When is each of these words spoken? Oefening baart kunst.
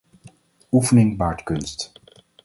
Oefening 0.73 1.11
baart 1.19 1.43
kunst. 1.49 1.85